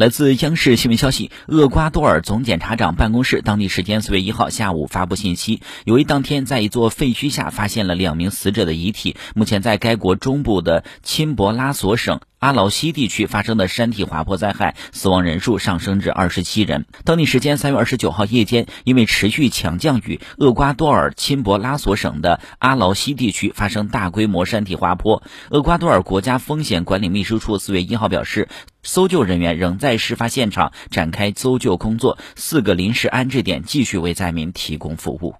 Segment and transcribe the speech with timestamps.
[0.00, 12.22] 来自央视新闻消息，厄瓜多尔总检察长办公室当地时间四月一号下午发布信息，由于当天在一座废墟下发现了两名死者的遗体，目前在该国中部的钦博拉索省。
[12.38, 16.86] 阿劳西地区发生的山体滑坡灾害，死亡人数上升至二十七人。
[17.04, 25.22] 当地时间三月二十九号夜间，因为持续强降雨，厄瓜多尔钦博拉索省的阿劳西地区发生大规模山体滑坡。
[25.50, 28.48] 厄瓜多尔国家风险管理秘书处四月一号表示，
[28.82, 35.34] 搜救人员仍在事发现场展开搜救工作，四个临时安置点继续为灾民提供服务。